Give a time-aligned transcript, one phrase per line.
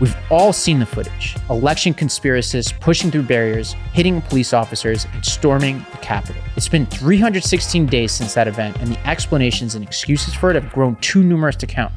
[0.00, 5.84] We've all seen the footage election conspiracists pushing through barriers, hitting police officers, and storming
[5.90, 6.40] the Capitol.
[6.56, 10.72] It's been 316 days since that event, and the explanations and excuses for it have
[10.72, 11.92] grown too numerous to count.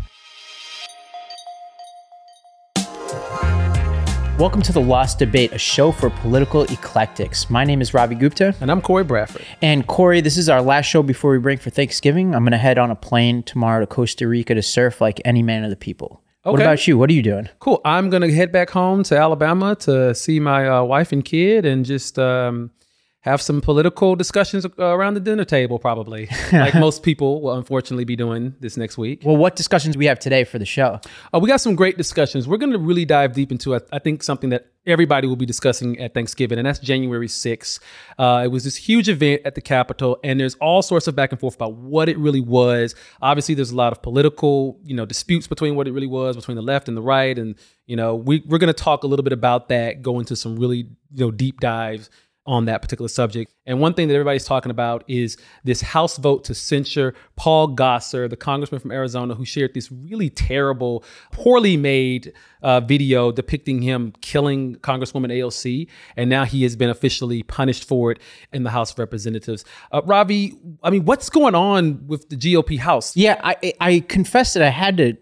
[4.37, 7.49] Welcome to The Lost Debate, a show for political eclectics.
[7.49, 8.53] My name is Ravi Gupta.
[8.59, 9.45] And I'm Cory Bradford.
[9.61, 12.35] And Cory, this is our last show before we break for Thanksgiving.
[12.35, 15.41] I'm going to head on a plane tomorrow to Costa Rica to surf like any
[15.41, 16.22] man of the people.
[16.43, 16.63] What Okay.
[16.63, 16.97] about you?
[16.97, 17.47] What are you doing?
[17.59, 17.79] Cool.
[17.85, 21.65] I'm going to head back home to Alabama to see my uh, wife and kid
[21.65, 22.69] and just um,
[23.23, 28.03] have some political discussions uh, around the dinner table, probably, like most people will unfortunately
[28.03, 29.21] be doing this next week.
[29.23, 30.99] Well, what discussions we have today for the show?
[31.33, 32.49] Uh, we got some great discussions.
[32.49, 35.45] We're going to really dive deep into, I, I think, something that everybody will be
[35.45, 37.79] discussing at Thanksgiving, and that's January 6th.
[38.19, 41.31] Uh, it was this huge event at the Capitol, and there's all sorts of back
[41.31, 42.93] and forth about what it really was.
[43.21, 46.55] Obviously, there's a lot of political, you know, disputes between what it really was, between
[46.55, 49.23] the left and the right, and you know, we, we're going to talk a little
[49.23, 52.09] bit about that, go into some really, you know, deep dives
[52.45, 53.53] on that particular subject.
[53.65, 58.29] And one thing that everybody's talking about is this House vote to censure Paul Gosar,
[58.29, 64.13] the congressman from Arizona, who shared this really terrible, poorly made uh, video depicting him
[64.19, 65.87] killing Congresswoman AOC.
[66.17, 68.19] And now he has been officially punished for it
[68.51, 69.63] in the House of Representatives.
[69.91, 73.15] Uh, Ravi, I mean, what's going on with the GOP House?
[73.15, 75.17] Yeah, I, I confess that I had to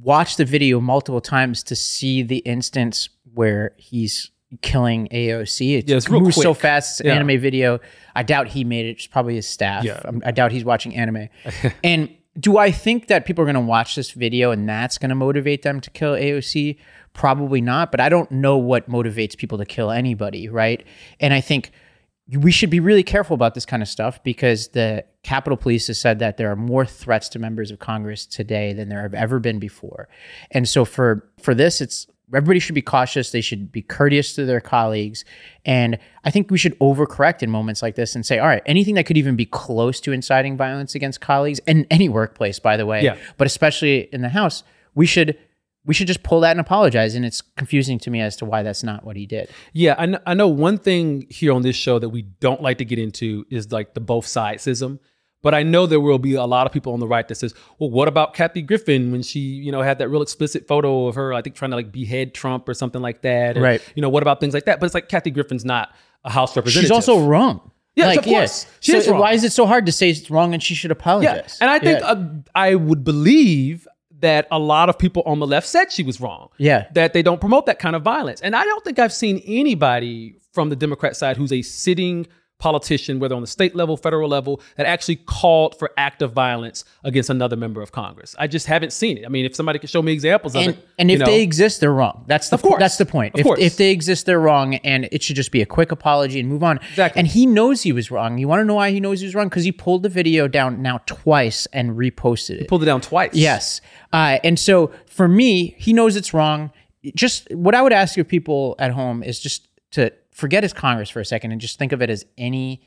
[0.00, 4.30] watch the video multiple times to see the instance where he's
[4.62, 5.78] killing AOC.
[5.88, 6.92] It real moves so fast.
[6.92, 7.14] It's an Yeah.
[7.16, 7.80] anime video.
[8.14, 8.90] I doubt he made it.
[8.90, 9.84] It's probably his staff.
[9.84, 10.00] Yeah.
[10.24, 11.28] I doubt he's watching anime.
[11.84, 15.08] and do I think that people are going to watch this video and that's going
[15.10, 16.76] to motivate them to kill AOC?
[17.12, 17.90] Probably not.
[17.90, 20.84] But I don't know what motivates people to kill anybody, right?
[21.20, 21.70] And I think
[22.32, 26.00] we should be really careful about this kind of stuff because the Capitol Police has
[26.00, 29.38] said that there are more threats to members of Congress today than there have ever
[29.38, 30.08] been before.
[30.50, 33.30] And so for for this, it's everybody should be cautious.
[33.30, 35.24] They should be courteous to their colleagues.
[35.64, 38.94] And I think we should overcorrect in moments like this and say, all right, anything
[38.96, 42.86] that could even be close to inciting violence against colleagues in any workplace, by the
[42.86, 43.16] way, Yeah.
[43.36, 44.62] but especially in the House,
[44.94, 45.38] we should
[45.86, 47.14] we should just pull that and apologize.
[47.14, 49.50] And it's confusing to me as to why that's not what he did.
[49.74, 52.78] Yeah, I know, I know one thing here on this show that we don't like
[52.78, 54.98] to get into is like the both sidesism.
[55.44, 57.54] But I know there will be a lot of people on the right that says,
[57.78, 61.14] "Well, what about Kathy Griffin when she, you know, had that real explicit photo of
[61.14, 63.80] her, I think, trying to like behead Trump or something like that?" And, Right.
[63.94, 64.80] You know, what about things like that?
[64.80, 65.90] But it's like Kathy Griffin's not
[66.24, 66.86] a House representative.
[66.86, 67.70] She's also wrong.
[67.94, 68.66] Yeah, of course.
[68.80, 69.20] She so is wrong.
[69.20, 71.58] why is it so hard to say it's wrong and she should yeah, apologize?
[71.60, 72.06] and I think Yeah.
[72.06, 72.24] uh,
[72.54, 73.86] I would believe
[74.20, 76.48] that a lot of people on the left said she was wrong.
[76.56, 76.86] Yeah.
[76.94, 78.40] that they don't promote that kind of violence.
[78.40, 82.26] And I don't think I've seen anybody from the Democrat side who's a sitting
[82.64, 87.28] politician, whether on the state level, federal level, that actually called for active violence against
[87.28, 88.34] another member of Congress.
[88.38, 89.26] I just haven't seen it.
[89.26, 91.42] I mean, if somebody could show me examples of and, it, and if know, they
[91.42, 92.24] exist, they're wrong.
[92.26, 92.80] That's the Of course.
[92.80, 93.34] that's the point.
[93.34, 93.60] Of if, course.
[93.60, 96.64] if they exist, they're wrong, and it should just be a quick apology and move
[96.64, 96.78] on.
[96.88, 97.18] Exactly.
[97.18, 98.38] And he knows he was wrong.
[98.38, 99.48] You want to know why he knows he was wrong?
[99.50, 102.68] Because he pulled the video down now twice and reposted it.
[102.68, 103.34] pulled it down twice.
[103.34, 103.82] Yes.
[104.10, 106.72] Uh, and so for me, he knows it's wrong.
[107.14, 111.08] Just what I would ask of people at home is just to forget his Congress
[111.08, 112.86] for a second and just think of it as any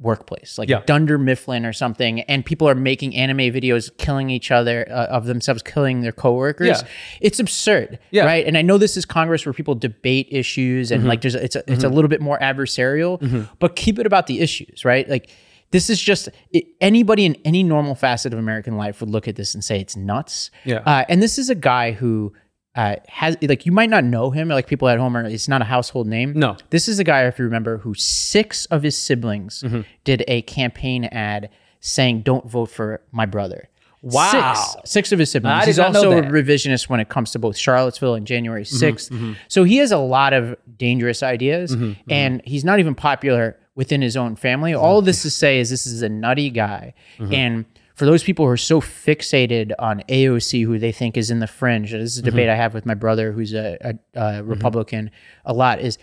[0.00, 0.82] workplace, like Yeah.
[0.84, 2.20] Dunder Mifflin or something.
[2.22, 6.82] And people are making anime videos killing each other uh, of themselves, killing their coworkers.
[6.82, 6.88] Yeah.
[7.20, 8.22] It's absurd, Yeah.
[8.22, 8.26] Mm-hmm.
[8.26, 8.46] right?
[8.46, 11.62] And I know this is Congress where people debate issues and like there's it's a,
[11.72, 15.08] it's a little bit more adversarial, but keep it about the issues, right?
[15.08, 15.30] Like
[15.70, 19.36] this is just it, anybody in any normal facet of American life would look at
[19.36, 20.50] this and say it's nuts.
[20.64, 20.78] Yeah.
[20.84, 22.32] Uh, and this is a guy who
[22.76, 25.24] uh, has like you might not know him, like people at home are.
[25.24, 26.32] It's not a household name.
[26.34, 26.56] No.
[26.70, 29.80] This is a guy, if you remember, who six of his siblings Mm-hmm.
[30.04, 33.68] did a campaign ad saying, "Don't vote for my brother."
[34.02, 34.52] Wow.
[34.54, 35.62] Six, six of his siblings.
[35.62, 38.84] I He's also a revisionist when it comes to both Charlottesville and January Mm-hmm,
[39.14, 39.36] 6th.
[39.48, 44.02] So he has a lot of dangerous ideas, Mm-hmm, and he's not even popular within
[44.02, 44.74] his own family.
[44.74, 46.92] All of this to say is this is a nutty guy.
[47.18, 47.32] Mm-hmm.
[47.34, 47.64] And
[47.94, 51.46] for those people who are so fixated on AOC, who they think is in the
[51.46, 52.30] fringe, this is a Mm-hmm.
[52.30, 53.78] debate I have with my brother, who's a,
[54.14, 55.10] a, a Republican,
[55.44, 55.96] a lot, is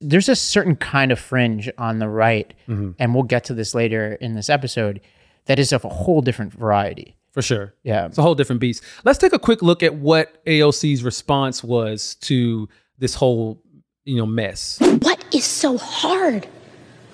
[0.00, 2.92] there's a certain kind of fringe on the right, Mm-hmm.
[2.98, 5.00] and we'll get to this later in this episode,
[5.46, 7.16] that is of a whole different variety.
[7.32, 7.74] for sure.
[7.82, 8.06] Yeah.
[8.06, 8.82] It's a whole different beast.
[9.04, 12.68] Let's take a quick look at what AOC's response was to
[12.98, 13.62] this whole,
[14.04, 14.78] you know, mess.
[14.80, 16.48] What is so hard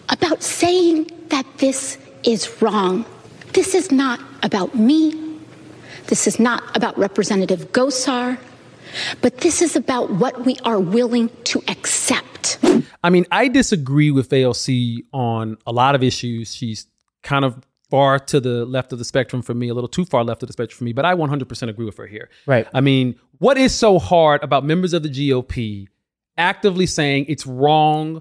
[0.09, 3.05] about saying that this is wrong?
[3.57, 5.41] This is not about me.
[6.09, 8.37] This is not about Representative Gosar.
[9.23, 12.59] But this is about what we are willing to accept.
[13.03, 16.55] I mean, I disagree with AOC on a lot of issues.
[16.55, 16.87] She's
[17.23, 20.23] kind of far to the left of the spectrum for me, a little too far
[20.23, 22.29] left of the spectrum for me, but I 100% agree with her here.
[22.45, 22.69] Right.
[22.75, 25.89] I mean, what is so hard about members of the GOP
[26.37, 28.21] actively saying it's wrong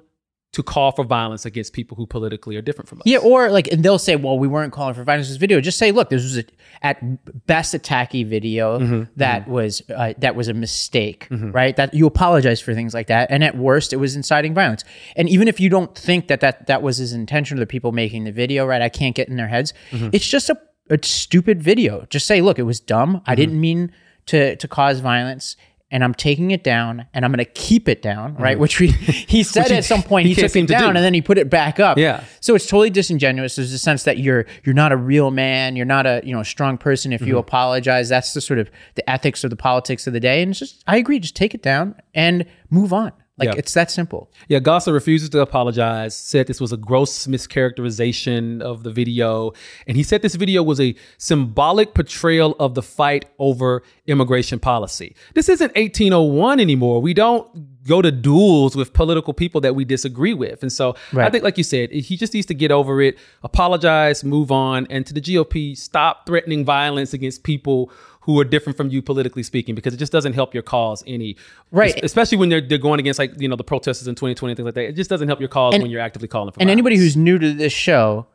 [0.55, 3.03] to call for violence against people who politically are different from us?
[3.05, 5.59] Yeah, or like, and they'll say, "Well, we weren't calling for violence in this video."
[5.59, 6.45] Just say, "Look, this was a,
[6.81, 11.75] at best a tacky video Mm-hmm, that was uh, that was a mistake, right?
[11.75, 14.85] That you apologize for things like that, and at worst, it was inciting violence.
[15.17, 17.91] And even if you don't think that that that was his intention, of the people
[17.91, 18.81] making the video, right?
[18.81, 19.73] I can't get in their heads.
[19.91, 20.09] Mm-hmm.
[20.13, 20.57] It's just a,
[20.89, 22.05] a stupid video.
[22.09, 23.17] Just say, "Look, it was dumb.
[23.17, 23.29] Mm-hmm.
[23.29, 23.91] I didn't mean
[24.27, 25.57] to to cause violence."
[25.91, 28.57] And I'm taking it down, and I'm going to keep it down, right?
[28.57, 28.87] Which we
[29.27, 30.65] he said he- at some point he he, took it to do.
[30.67, 31.99] down, and then he put it back up.
[31.99, 32.23] Yeah.
[32.41, 33.55] So it's totally disingenuous.
[33.55, 35.75] There's a sense that you're you're not a real man.
[35.75, 37.27] You're not a you know strong person if Mm-hmm.
[37.29, 38.09] you apologize.
[38.09, 40.41] That's the sort of the ethics or the politics of the day.
[40.41, 41.19] And it's just I agree.
[41.19, 43.11] Just take it down and move on.
[43.37, 43.55] Like Yeah.
[43.57, 44.31] it's that simple.
[44.47, 49.51] Yeah, Gosar refuses to apologize, said this was a gross mischaracterization of the video.
[49.87, 55.15] And he said this video was a symbolic portrayal of the fight over immigration policy.
[55.33, 57.01] This isn't 1801 anymore.
[57.01, 60.63] We don't go to duels with political people that we disagree with.
[60.63, 64.23] And so I think, like you said, he just needs to get over it, apologize,
[64.23, 64.87] move on.
[64.89, 67.91] And to the GOP, stop threatening violence against people
[68.25, 71.35] who are different from you politically speaking, because it just doesn't help your cause any.
[71.71, 71.99] Right.
[72.03, 74.65] Especially when they're, they're going against like, you know, the protesters in 2020 and things
[74.65, 74.85] like that.
[74.89, 77.15] It just doesn't help your cause And- when you're actively calling for And anybody who's
[77.15, 78.27] new to this show,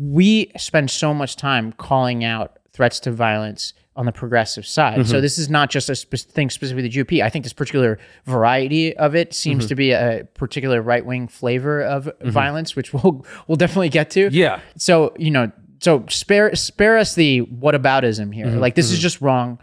[0.00, 5.00] we spend so much time calling out threats to violence on the progressive side.
[5.00, 5.10] Mm-hmm.
[5.10, 7.22] So this is not just a spe- thing specifically the GOP.
[7.22, 9.68] I think this particular variety of it seems Mm-hmm.
[9.68, 14.28] to be a particular right wing flavor of violence, which we'll we'll definitely get to.
[14.30, 14.60] Yeah.
[14.76, 15.50] So you know,
[15.80, 18.46] so spare spare us the whataboutism here.
[18.46, 18.58] Mm-hmm.
[18.58, 19.58] Like this is just wrong,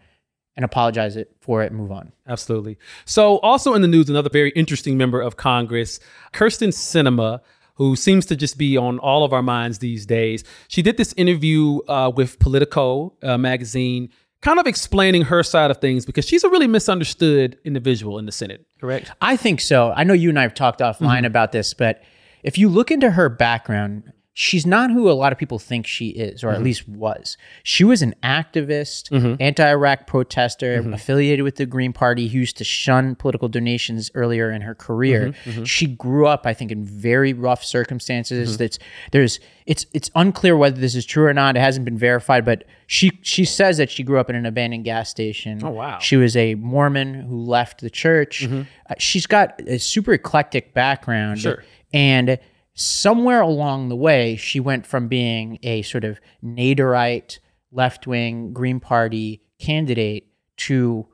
[0.55, 1.71] and apologize it for it.
[1.71, 2.11] and Move on.
[2.27, 2.77] Absolutely.
[3.05, 5.99] So, also in the news, another very interesting member of Congress,
[6.33, 7.41] Kyrsten Sinema,
[7.75, 10.43] who seems to just be on all of our minds these days.
[10.69, 14.09] She did this interview uh, with Politico uh, magazine,
[14.41, 18.31] kind of explaining her side of things because she's a really misunderstood individual in the
[18.31, 19.11] Senate, correct?
[19.21, 19.91] I think so.
[19.95, 22.01] I know you and I have talked offline about this, but
[22.43, 26.09] if you look into her background, she's not who a lot of people think she
[26.09, 26.65] is, or at mm-hmm.
[26.65, 27.37] least was.
[27.63, 29.41] She was an activist, mm-hmm.
[29.41, 30.93] anti-Iraq protester, mm-hmm.
[30.93, 35.33] affiliated with the Green Party, who used to shun political donations earlier in her career.
[35.63, 38.57] She grew up, I think, in very rough circumstances.
[38.57, 38.77] That's
[39.13, 41.55] there's it's it's unclear whether this is true or not.
[41.55, 44.83] It hasn't been verified, but she she says that she grew up in an abandoned
[44.83, 45.63] gas station.
[45.63, 45.99] Oh, wow.
[45.99, 48.43] She was a Mormon who left the church.
[48.43, 48.63] Mm-hmm.
[48.89, 51.39] Uh, she's got a super eclectic background.
[51.39, 51.63] Sure.
[51.93, 52.37] And
[52.75, 57.39] somewhere along the way, she went from being a sort of Naderite,
[57.71, 60.27] left wing Green Party candidate
[60.57, 61.07] to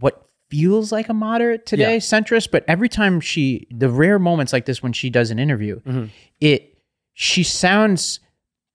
[0.00, 1.98] what feels like a moderate today, Yeah.
[1.98, 2.50] centrist.
[2.50, 6.06] But every time she, the rare moments like this when she does an interview, Mm-hmm.
[6.40, 6.78] it,
[7.14, 8.20] she sounds,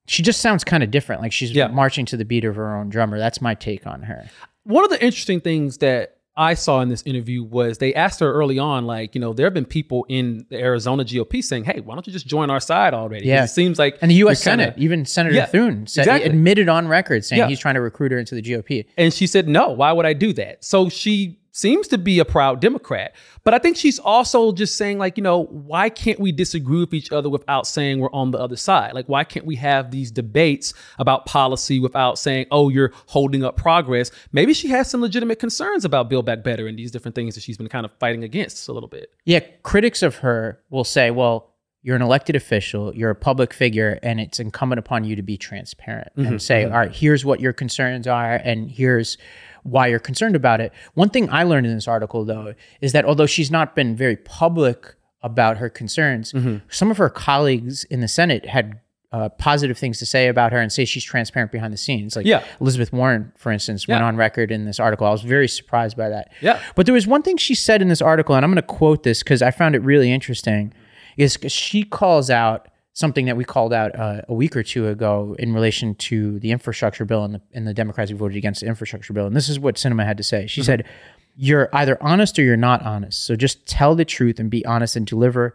[0.08, 1.22] she just sounds kind of different.
[1.22, 1.68] Like she's Yeah.
[1.68, 3.18] marching to the beat of her own drummer.
[3.20, 4.30] That's my take on her.
[4.64, 8.32] One of the interesting things that I saw in this interview was they asked her
[8.32, 11.80] early on, like, you know, there have been people in the Arizona GOP saying, hey,
[11.80, 13.26] why don't you just join our side already?
[13.26, 13.44] Yeah.
[13.46, 13.98] It seems like.
[14.02, 14.46] And the U.S.
[14.46, 16.30] you're kinda- Senate, even Senator Yeah, Thune, said, exactly.
[16.30, 17.48] admitted on record saying Yeah.
[17.48, 18.86] he's trying to recruit her into the GOP.
[18.98, 20.64] And she said, no, why would I do that?
[20.64, 23.16] So she seems to be a proud Democrat.
[23.44, 26.94] But I think she's also just saying, like, you know, why can't we disagree with
[26.94, 28.94] each other without saying we're on the other side?
[28.94, 33.58] Like, why can't we have these debates about policy without saying, oh, you're holding up
[33.58, 34.12] progress?
[34.32, 37.42] Maybe she has some legitimate concerns about Build Back Better and these different things that
[37.42, 39.12] she's been kind of fighting against a little bit.
[39.26, 43.98] Yeah, critics of her will say, well, you're an elected official, you're a public figure,
[44.04, 46.74] and it's incumbent upon you to be transparent mm-hmm, and say, mm-hmm.
[46.74, 49.18] all right, here's what your concerns are, and here's
[49.64, 50.72] why you're concerned about it.
[50.94, 54.16] One thing I learned in this article, though, is that although she's not been very
[54.18, 56.34] public about her concerns,
[56.70, 58.80] some of her colleagues in the Senate had
[59.12, 62.16] uh, positive things to say about her and say she's transparent behind the scenes.
[62.18, 62.44] Like Yeah.
[62.60, 64.06] Elizabeth Warren, for instance, went Yeah.
[64.08, 65.08] on record in this article.
[65.08, 66.30] I was very surprised by that.
[66.42, 66.60] Yeah.
[66.76, 69.04] But there was one thing she said in this article, and I'm going to quote
[69.04, 70.74] this because I found it really interesting.
[71.16, 75.36] Is she calls out something that we called out uh, a week or two ago
[75.38, 78.66] in relation to the infrastructure bill and the, and the Democrats who voted against the
[78.66, 79.28] infrastructure bill.
[79.28, 80.48] And this is what Sinema had to say.
[80.48, 80.84] She said,
[81.36, 83.24] "You're either honest or you're not honest.
[83.24, 85.54] So just tell the truth and be honest and deliver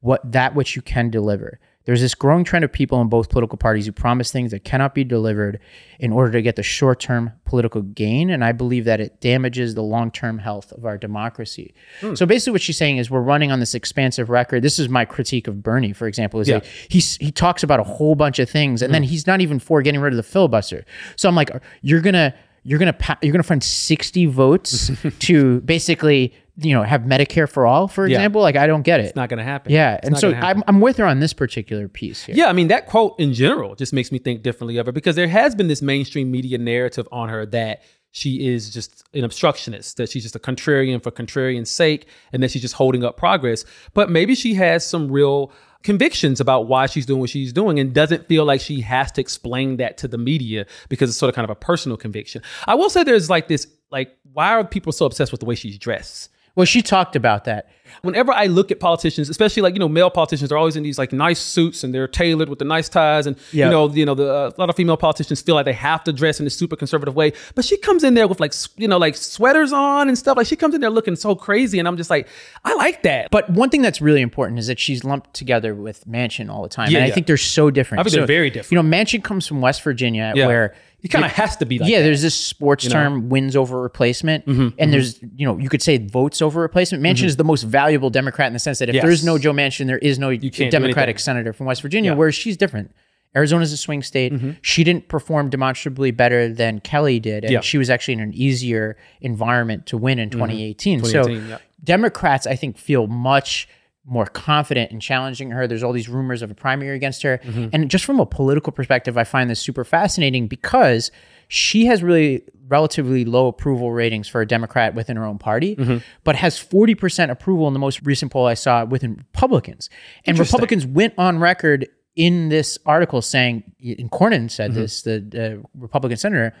[0.00, 3.56] what that which you can deliver." There's this growing trend of people in both political
[3.56, 5.58] parties who promise things that cannot be delivered
[5.98, 8.30] in order to get the short term political gain.
[8.30, 11.74] And I believe that it damages the long term health of our democracy.
[12.00, 12.14] Hmm.
[12.14, 14.62] So basically, what she's saying is we're running on this expansive record.
[14.62, 16.60] This is my critique of Bernie, for example, is Yeah.
[16.88, 19.08] he's, he talks about a whole bunch of things and then hmm.
[19.08, 20.84] he's not even for getting rid of the filibuster.
[21.16, 21.50] So I'm like,
[21.82, 26.82] you're going to you're gonna pa- you're gonna find 60 votes to basically you know
[26.82, 28.40] have Medicare for all, for example.
[28.40, 29.06] Like I don't get it.
[29.06, 29.72] It's not going to happen.
[29.72, 30.32] yeah, It's and so.
[30.32, 32.36] I'm I'm with her on this particular piece here.
[32.36, 35.16] Yeah, I mean that quote in general just makes me think differently of her because
[35.16, 39.96] there has been this mainstream media narrative on her that she is just an obstructionist,
[39.96, 43.64] that she's just a contrarian for contrarian's sake, and that she's just holding up progress.
[43.94, 45.52] But maybe she has some real
[45.82, 49.20] convictions about why she's doing what she's doing and doesn't feel like she has to
[49.20, 52.42] explain that to the media because it's sort of kind of a personal conviction.
[52.66, 55.54] I will say there's like this like why are people so obsessed with the way
[55.54, 56.30] she's dressed?
[56.56, 57.68] Well, she talked about that.
[58.02, 60.96] whenever I look at politicians, especially like you know male politicians, they're always in these
[60.98, 63.64] like nice suits and they're tailored with the nice ties, and Yeah.
[63.66, 66.04] you know you know the uh, a lot of female politicians feel like they have
[66.04, 68.86] to dress in a super conservative way, but she comes in there with like you
[68.88, 70.36] know like sweaters on and stuff.
[70.36, 72.28] Like she comes in there looking so crazy, and I'm just like,
[72.64, 73.30] I like that.
[73.30, 76.68] But one thing that's really important is that she's lumped together with Manchin all the
[76.68, 76.90] time.
[76.90, 78.00] Yeah, and I think they're so different.
[78.00, 78.72] I think they're very different.
[78.72, 80.46] You know, Manchin comes from West Virginia Yeah.
[80.46, 82.04] where he kind of has to be like yeah, that.
[82.04, 84.46] there's this sports term wins over replacement.
[84.46, 87.02] Mm-hmm, and there's, you know, you could say votes over replacement.
[87.02, 89.02] Manchin is the most valuable Democrat in the sense that if Yes.
[89.02, 92.12] there is no Joe Manchin, there is no Democratic senator from West Virginia, Yeah.
[92.12, 92.18] Mm-hmm.
[92.18, 92.92] whereas she's different.
[93.36, 94.32] Arizona's a swing state.
[94.60, 97.44] She didn't perform demonstrably better than Kelly did.
[97.44, 97.58] And Yeah.
[97.60, 97.64] Mm-hmm.
[97.64, 101.04] she was actually in an easier environment to win in 2018.
[101.04, 101.58] So 2018, yeah.
[101.82, 103.68] Democrats, I think, feel much
[104.10, 105.66] more confident in challenging her.
[105.66, 107.38] There's all these rumors of a primary against her.
[107.38, 107.68] Mm-hmm.
[107.72, 111.10] And just from a political perspective, I find this super fascinating because
[111.48, 115.98] she has really relatively low approval ratings for a Democrat within her own party, Mm-hmm.
[116.24, 119.88] but has 40% approval in the most recent poll I saw within Republicans.
[120.26, 124.80] And Republicans went on record in this article saying, and Cornyn said Mm-hmm.
[124.80, 126.52] this, the, the Republican senator,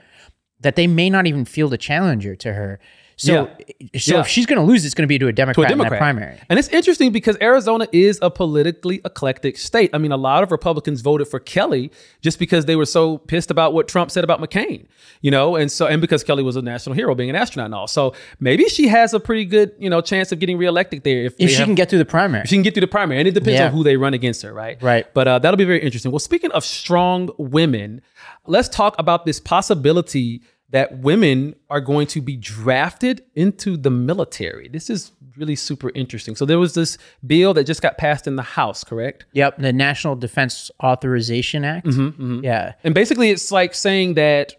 [0.60, 2.78] that they may not even field a challenger to her.
[3.20, 3.50] So,
[3.98, 4.20] so Yeah.
[4.20, 5.98] if she's going to lose, it's going to be to a Democrat, to a Democrat.
[6.00, 6.38] primary.
[6.48, 9.90] And it's interesting because Arizona is a politically eclectic state.
[9.92, 13.50] I mean, a lot of Republicans voted for Kelly just because they were so pissed
[13.50, 14.86] about what Trump said about McCain,
[15.20, 17.74] you know, and so and because Kelly was a national hero, being an astronaut and
[17.74, 17.86] all.
[17.86, 21.34] So maybe she has a pretty good, you know, chance of getting reelected there if,
[21.38, 22.44] If she have- can get through the primary.
[22.44, 23.66] if she can get through the primary, and it depends Yeah.
[23.66, 24.82] on who they run against her, right?
[24.82, 25.06] Right.
[25.12, 26.10] But uh, that'll be very interesting.
[26.10, 28.00] Well, speaking of strong women,
[28.46, 34.68] let's talk about this possibility that women are going to be drafted into the military.
[34.68, 36.36] This is really super interesting.
[36.36, 36.96] So there was this
[37.26, 39.26] bill that just got passed in the House, correct?
[39.32, 41.86] Yep, the National Defense Authorization Act.
[41.86, 42.74] Mm-hmm, Yeah.
[42.84, 44.54] And basically, it's like saying that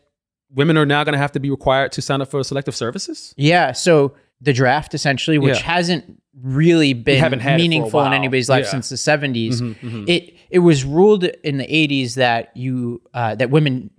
[0.53, 3.33] women are now going to have to be required to sign up for selective services.
[3.37, 3.71] Yeah.
[3.71, 5.63] So the draft, essentially, which Yeah.
[5.63, 8.71] hasn't really been haven't had it for a meaningful in anybody's life Yeah.
[8.71, 10.07] Mm-hmm, since the 70s.
[10.09, 13.91] It it was ruled in the 80s that you uh, that women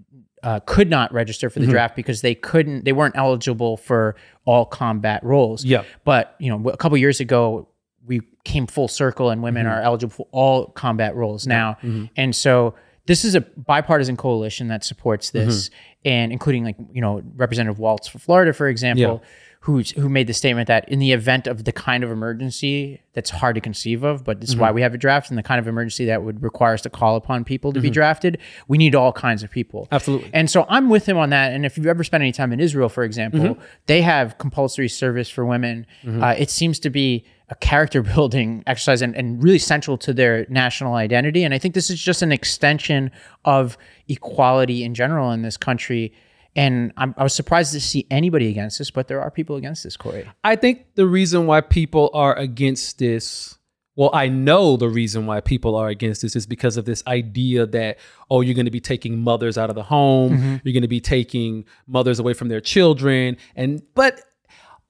[0.42, 1.72] uh, could not register for the Mm-hmm.
[1.72, 5.64] draft because they couldn't they weren't eligible for all combat roles.
[5.64, 5.84] Yeah.
[6.04, 7.68] But you know, a couple years ago,
[8.06, 9.74] we came full circle, and women Mm-hmm.
[9.78, 11.76] are eligible for all combat roles now.
[12.16, 12.74] And so
[13.06, 16.08] this is a bipartisan coalition that supports this, Mm-hmm.
[16.08, 19.22] and including like you know Representative Waltz for Florida, for example.
[19.66, 23.30] Who's, who made the statement that in the event of the kind of emergency that's
[23.30, 24.62] hard to conceive of, but this is Mm-hmm.
[24.62, 26.90] why we have a draft and the kind of emergency that would require us to
[26.90, 27.82] call upon people to Mm-hmm.
[27.84, 29.86] be drafted, we need all kinds of people.
[29.92, 30.30] Absolutely.
[30.34, 31.52] And so I'm with him on that.
[31.52, 33.62] And if you've ever spent any time in Israel, for example, Mm-hmm.
[33.86, 35.86] they have compulsory service for women.
[36.08, 40.44] Uh, it seems to be a character building exercise and, and really central to their
[40.48, 41.44] national identity.
[41.44, 43.12] And I think this is just an extension
[43.44, 43.78] of
[44.08, 46.12] equality in general in this country.
[46.54, 49.84] And I'm, I was surprised to see anybody against this, but there are people against
[49.84, 50.28] this, Cory.
[50.44, 53.56] I think the reason why people are against this,
[53.96, 57.64] well, I know the reason why people are against this is because of this idea
[57.66, 57.98] that,
[58.30, 60.56] oh, you're going to be taking mothers out of the home, mm-hmm.
[60.62, 63.38] you're going to be taking mothers away from their children.
[63.56, 64.20] And, but,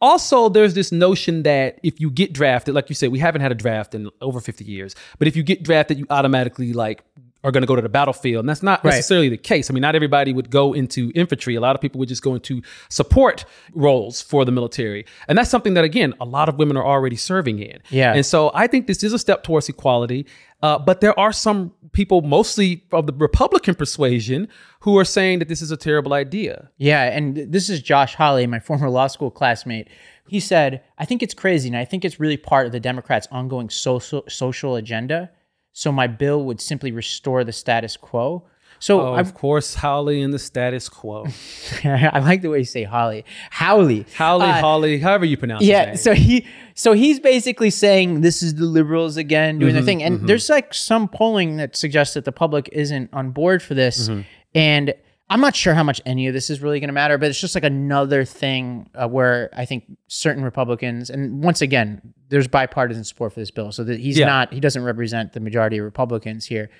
[0.03, 3.53] also, there's this notion that if you get drafted, like you said, we haven't had
[3.53, 7.05] a draft in over 50 years, but if you get drafted, you automatically like
[7.45, 8.41] are going to go to the battlefield.
[8.41, 8.93] And that's not Right.
[8.93, 9.69] necessarily the case.
[9.71, 11.55] I mean, not everybody would go into infantry.
[11.57, 13.45] A lot of people would just go into support
[13.75, 15.05] roles for the military.
[15.29, 17.79] And that's something that, again, a lot of women are already serving in.
[17.91, 18.15] Yeah.
[18.15, 20.27] And so I think this is a step towards equality.
[20.63, 24.47] Uh, but there are some people, mostly of the Republican persuasion,
[24.81, 26.71] who are saying that this is a terrible idea.
[26.79, 29.89] Yeah, and this is Josh Hawley, my former law school classmate.
[30.29, 33.27] He said, "I think it's crazy, and I think it's really part of the Democrats'
[33.33, 35.31] ongoing social social agenda.
[35.73, 38.45] So my bill would simply restore the status quo."
[38.79, 41.27] So Oh, of course, Holly in the status quo.
[41.85, 45.69] I, like the way you say Holly, Howley, Howley, Uh, Hawley, however you pronounce it.
[45.69, 49.85] yeah so he so he's basically saying this is the liberals again doing Mm-hmm, their
[49.85, 53.75] thing and there's like some polling that suggests that the public isn't on board for
[53.75, 54.23] this Mm-hmm.
[54.57, 54.95] and
[55.33, 57.41] i'm not sure how much any of this is really going to matter but it's
[57.41, 63.03] just like another thing uh, where i think certain republicans and once again there's bipartisan
[63.05, 64.27] support for this bill so that he's Yeah.
[64.27, 66.71] not he doesn't represent the majority of republicans here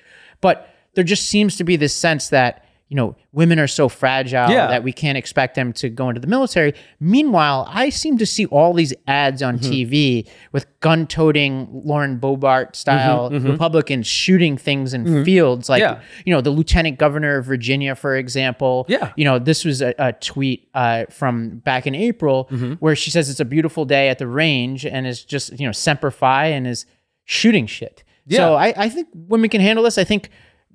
[0.41, 4.47] but there just seems to be this sense that you know, women are so fragile
[4.51, 4.67] Yeah.
[4.67, 6.75] that we can't expect them to go into the military.
[6.99, 9.71] Meanwhile, I seem to see all these ads on Mm-hmm.
[9.71, 16.01] TV with gun toting Lauren Boebert style Republicans shooting things in fields, like, Mm-hmm.
[16.01, 16.23] Yeah.
[16.25, 18.85] you know, the lieutenant governor of Virginia, for example.
[18.87, 19.11] Yeah.
[19.15, 22.73] You know, this was a, a tweet uh, from back in April Mm-hmm.
[22.73, 25.71] where she says it's a beautiful day at the range and is just, you know,
[25.71, 26.85] Semper Fi and is
[27.25, 28.03] shooting shit.
[28.29, 28.49] So Yeah.
[28.51, 29.97] I, I think women can handle this.
[29.97, 30.29] I think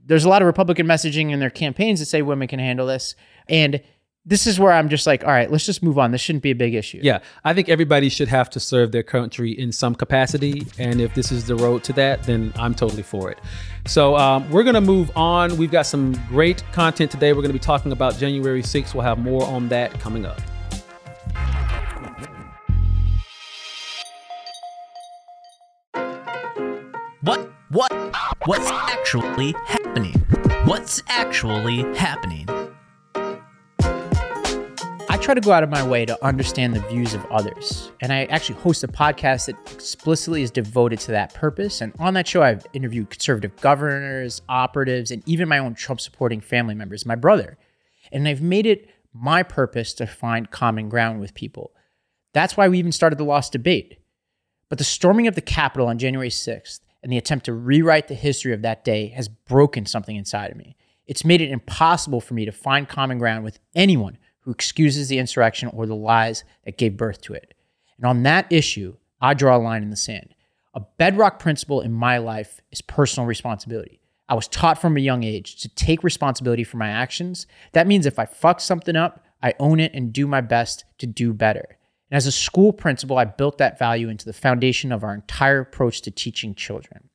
[0.09, 3.15] there's a lot of Republican messaging in their campaigns that say women can handle this.
[3.49, 3.81] And
[4.25, 6.11] this is where I'm just like, all right, let's just move on.
[6.11, 6.99] This shouldn't be a big issue.
[7.03, 11.15] Yeah, I think everybody should have to serve their country in some capacity, and if
[11.15, 13.39] this is the road to that, then I'm totally for it.
[13.87, 15.57] So um, we're gonna move on.
[15.57, 17.33] We've got some great content today.
[17.33, 18.93] We're gonna be talking about January 6th.
[18.95, 20.41] We'll have more on that coming up.
[27.23, 27.51] What?
[27.71, 27.93] What?
[28.45, 29.78] What's actually happening?
[30.65, 32.47] What's actually happening?
[35.11, 37.91] I try to go out of my way to understand the views of others.
[38.01, 41.81] And I actually host a podcast that explicitly is devoted to that purpose.
[41.81, 46.41] And on that show, I've interviewed conservative governors, operatives, and even my own Trump supporting
[46.41, 47.59] family members, my brother.
[48.13, 51.73] And I've made it my purpose to find common ground with people.
[52.35, 53.99] That's why we even started the Lost Debate.
[54.69, 58.15] But the storming of the Capitol on January 6th and the attempt to rewrite the
[58.15, 60.77] history of that day has broken something inside of me.
[61.07, 65.19] It's made it impossible for me to find common ground with anyone who excuses the
[65.19, 67.55] insurrection or the lies that gave birth to it.
[67.97, 70.35] And on that issue, I draw a line in the sand.
[70.75, 74.01] A bedrock principle in my life is personal responsibility.
[74.29, 77.47] I was taught from a young age to take responsibility for my actions.
[77.73, 81.07] That means if I fuck something up, I own it and do my best to
[81.07, 81.78] do better.
[82.11, 85.61] And as a school principal, I built that value into the foundation of our entire
[85.61, 87.11] approach to teaching children.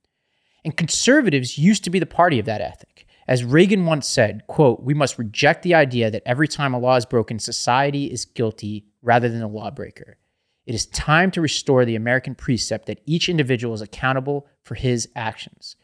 [0.64, 3.08] And conservatives used to be the party of that ethic.
[3.28, 6.96] As Reagan once said, quote, we must reject the idea that every time a law
[6.96, 10.18] is broken, society is guilty rather than the lawbreaker.
[10.66, 15.10] It is time to restore the American precept that each individual is accountable for his
[15.16, 15.76] actions.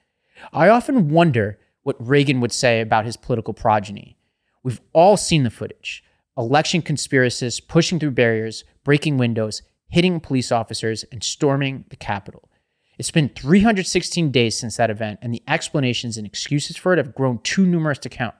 [0.54, 4.18] I often wonder what Reagan would say about his political progeny.
[4.64, 6.04] We've all seen the footage
[6.40, 12.50] election conspiracists pushing through barriers, breaking windows, hitting police officers, and storming the Capitol.
[12.98, 17.14] It's been 316 days since that event, and the explanations and excuses for it have
[17.14, 18.36] grown too numerous to count.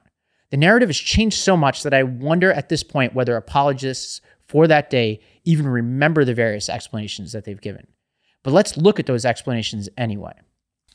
[0.50, 4.66] The narrative has changed so much that I wonder at this point whether apologists for
[4.66, 7.86] that day even remember the various explanations that they've given.
[8.42, 10.32] But let's look at those explanations anyway.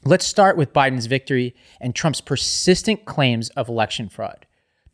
[0.03, 4.45] Let's start with Biden's victory and Trump's persistent claims of election fraud.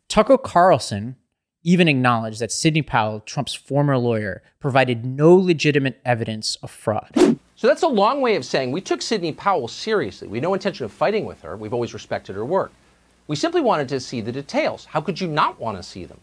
[0.08, 1.16] Tucker Carlson
[1.64, 7.10] even acknowledged that Sidney Powell, Trump's former lawyer, provided no legitimate evidence of fraud.
[7.56, 10.26] So that's a long way of saying we took Sidney Powell seriously.
[10.26, 11.56] We had no intention of fighting with her.
[11.56, 12.72] We've always respected her work.
[13.28, 14.86] We simply wanted to see the details.
[14.86, 16.18] How could you not want to see them?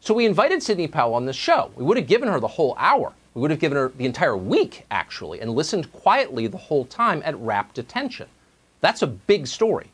[0.00, 1.70] So we invited Sidney Powell on the show.
[1.76, 3.12] We would have given her the whole hour.
[3.34, 7.22] We would have given her the entire week, actually, and listened quietly the whole time
[7.24, 8.26] at rapt attention.
[8.80, 9.91] That's a big story.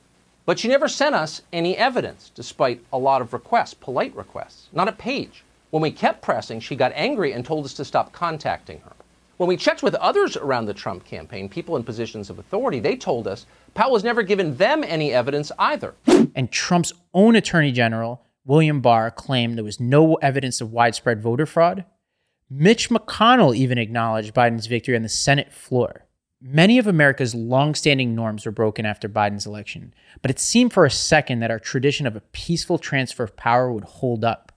[0.49, 4.89] But she never sent us any evidence, despite a lot of requests, polite requests, not
[4.89, 5.45] a page.
[5.69, 8.93] When we kept pressing, she got angry and told us to stop contacting her.
[9.37, 12.97] When we checked with others around the Trump campaign, people in positions of authority, they
[12.97, 15.93] told us Powell has never given them any evidence either.
[16.35, 21.45] And Trump's own attorney general, William Barr, claimed there was no evidence of widespread voter
[21.45, 21.85] fraud.
[22.49, 26.07] Mitch McConnell even acknowledged Biden's victory on the Senate floor.
[26.41, 30.91] Many of America's longstanding norms were broken after Biden's election, but it seemed for a
[30.91, 34.53] second that our tradition of a peaceful transfer of power would hold up.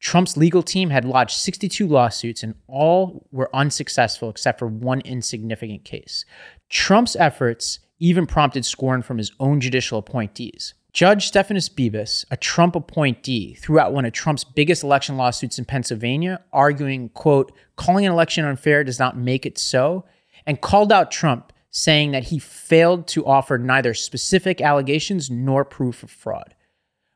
[0.00, 5.84] Trump's legal team had lodged 62 lawsuits, and all were unsuccessful except for one insignificant
[5.84, 6.24] case.
[6.70, 10.72] Trump's efforts even prompted scorn from his own judicial appointees.
[10.94, 15.66] Judge Stephanus Bibas, a Trump appointee, threw out one of Trump's biggest election lawsuits in
[15.66, 20.06] Pennsylvania, arguing, quote, calling an election unfair does not make it so,
[20.48, 26.02] and called out Trump, saying that he failed to offer neither specific allegations nor proof
[26.02, 26.54] of fraud.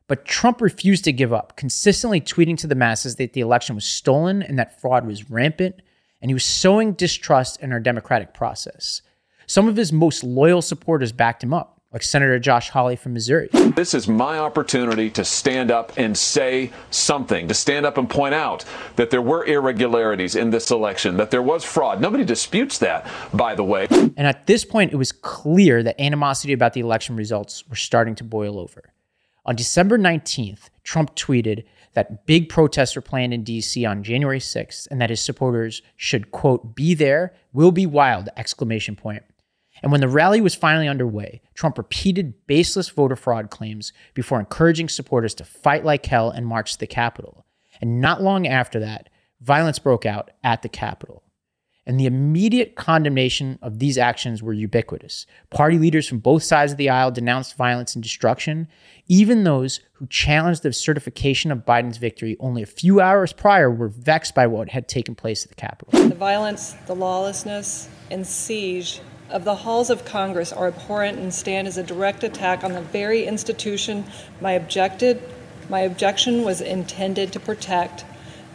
[0.07, 3.85] But Trump refused to give up, consistently tweeting to the masses that the election was
[3.85, 5.81] stolen and that fraud was rampant,
[6.21, 9.01] and he was sowing distrust in our democratic process.
[9.47, 13.49] Some of his most loyal supporters backed him up, like Senator Josh Hawley from Missouri.
[13.75, 18.33] This is my opportunity to stand up and say something, to stand up and point
[18.33, 22.01] out that there were irregularities in this election, that there was fraud.
[22.01, 23.87] Nobody disputes that, by the way.
[23.91, 28.15] And at this point, it was clear that animosity about the election results were starting
[28.15, 28.91] to boil over.
[29.45, 34.87] On December 19th, Trump tweeted that big protests were planned in DC on January 6th
[34.89, 39.23] and that his supporters should quote be there, will be wild exclamation point.
[39.81, 44.89] And when the rally was finally underway, Trump repeated baseless voter fraud claims before encouraging
[44.89, 47.45] supporters to fight like hell and march to the Capitol.
[47.81, 49.09] And not long after that,
[49.41, 51.23] violence broke out at the Capitol.
[51.85, 55.25] And the immediate condemnation of these actions were ubiquitous.
[55.49, 58.69] Party leaders from both sides of the aisle denounced violence and destruction.
[59.07, 63.89] Even those who challenged the certification of Biden's victory only a few hours prior were
[63.89, 66.07] vexed by what had taken place at the Capitol.
[66.07, 69.01] The violence, the lawlessness, and siege
[69.33, 72.81] of the halls of Congress are abhorrent and stand as a direct attack on the
[72.81, 74.05] very institution
[74.39, 75.21] my objected
[75.69, 78.05] my objection was intended to protect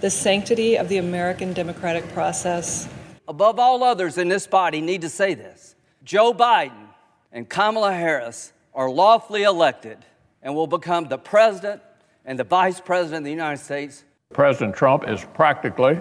[0.00, 2.88] the sanctity of the American democratic process.
[3.26, 5.74] Above all others in this body need to say this.
[6.04, 6.86] Joe Biden
[7.32, 9.98] and Kamala Harris are lawfully elected
[10.42, 11.82] and will become the president
[12.24, 14.04] and the vice president of the United States.
[14.32, 15.98] President Trump is practically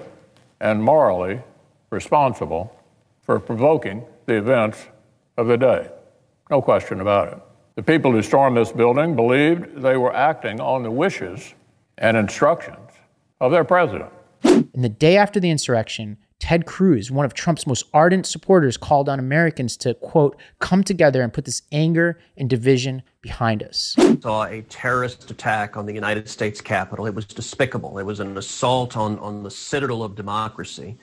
[0.59, 1.41] and morally
[1.89, 2.75] responsible
[3.23, 4.87] for provoking the events
[5.37, 5.89] of the day.
[6.51, 7.39] No question about it.
[7.75, 11.53] The people who stormed this building believed they were acting on the wishes
[11.97, 12.91] and instructions
[13.39, 14.11] of their president.
[14.43, 19.09] In the day after the insurrection, Ted Cruz, one of Trump's most ardent supporters, called
[19.09, 23.95] on Americans to, quote, come together and put this anger and division behind us.
[24.21, 27.07] Saw a terrorist attack on the United States Capitol.
[27.07, 27.97] It was despicable.
[27.97, 30.97] It was an assault on, on the citadel of democracy.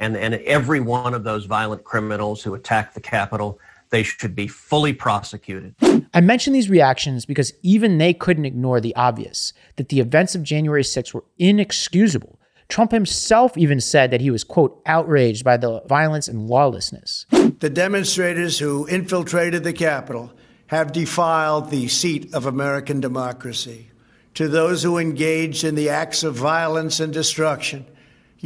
[0.00, 3.58] And, and every one of those violent criminals who attacked the Capitol
[3.90, 5.74] they should be fully prosecuted.
[6.12, 10.42] I mention these reactions because even they couldn't ignore the obvious that the events of
[10.42, 12.38] January 6 were inexcusable.
[12.68, 17.26] Trump himself even said that he was, quote, outraged by the violence and lawlessness.
[17.30, 20.32] The demonstrators who infiltrated the Capitol
[20.68, 23.90] have defiled the seat of American democracy.
[24.34, 27.86] To those who engaged in the acts of violence and destruction,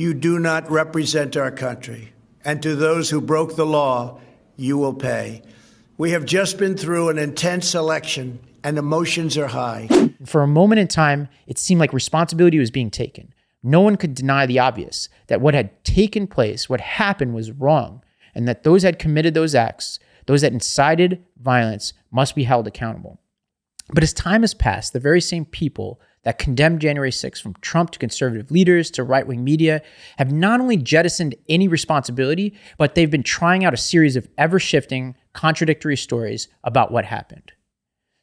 [0.01, 2.11] you do not represent our country.
[2.43, 4.19] And to those who broke the law,
[4.57, 5.43] you will pay.
[5.99, 9.89] We have just been through an intense election and emotions are high.
[10.25, 13.35] For a moment in time, it seemed like responsibility was being taken.
[13.63, 18.03] No one could deny the obvious that what had taken place, what happened, was wrong,
[18.35, 23.21] and that those that committed those acts, those that incited violence, must be held accountable.
[23.93, 27.91] But as time has passed, the very same people that condemned January 6th, from Trump
[27.91, 29.83] to conservative leaders to right wing media,
[30.19, 34.59] have not only jettisoned any responsibility, but they've been trying out a series of ever
[34.59, 37.53] shifting, contradictory stories about what happened.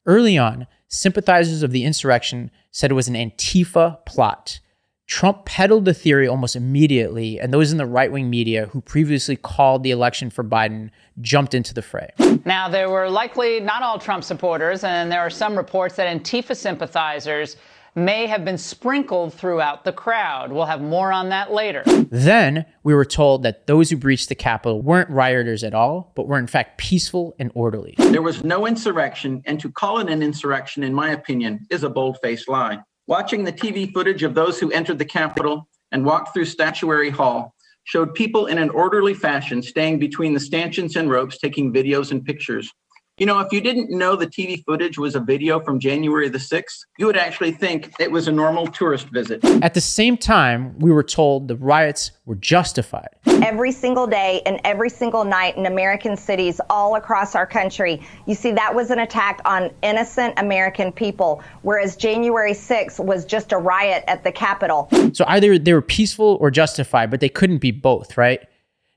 [0.05, 4.59] Early on, sympathizers of the insurrection said it was an Antifa plot.
[5.07, 9.37] Trump peddled the theory almost immediately, and those in the right wing media who previously
[9.37, 10.89] called the election for Biden
[11.21, 12.09] jumped into the fray.
[12.45, 16.55] Now, there were likely not all Trump supporters, and there are some reports that Antifa
[16.55, 17.55] sympathizers
[17.97, 20.51] may have been sprinkled throughout the crowd.
[20.51, 21.83] We'll have more on that later.
[22.11, 26.27] Then we were told that those who breached the Capitol weren't rioters at all, but
[26.27, 27.95] were in fact peaceful and orderly.
[27.97, 31.89] There was no insurrection, and to call it an insurrection, in my opinion, is a
[31.89, 32.79] bold faced lie.
[33.07, 37.55] Watching the TV footage of those who entered the Capitol and walked through Statuary Hall
[37.85, 42.23] showed people in an orderly fashion staying between the stanchions and ropes taking videos and
[42.23, 42.71] pictures.
[43.19, 46.37] You know, if you didn't know the TV footage was a video from January the
[46.37, 49.43] 6th, you would actually think it was a normal tourist visit.
[49.63, 53.09] At the same time, we were told the riots were justified.
[53.25, 58.35] Every single day and every single night in American cities all across our country, you
[58.35, 63.57] see that was an attack on innocent American people, whereas January 6th was just a
[63.57, 64.89] riot at the Capitol.
[65.13, 68.47] So either they were peaceful or justified, but they couldn't be both, right?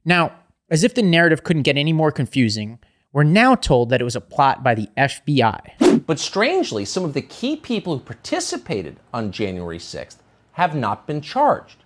[0.05, 0.35] Now,
[0.69, 2.81] as if the narrative couldn't get any more confusing,
[3.13, 6.05] we're now told that it was a plot by the FBI.
[6.07, 10.17] But strangely, some of the key people who participated on January 6th
[10.53, 11.77] have not been charged.